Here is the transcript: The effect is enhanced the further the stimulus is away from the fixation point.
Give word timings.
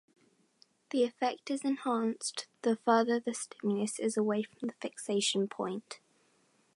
The 0.89 1.03
effect 1.03 1.51
is 1.51 1.63
enhanced 1.63 2.47
the 2.63 2.75
further 2.75 3.19
the 3.19 3.35
stimulus 3.35 3.99
is 3.99 4.17
away 4.17 4.41
from 4.41 4.69
the 4.69 4.73
fixation 4.81 5.47
point. 5.47 5.99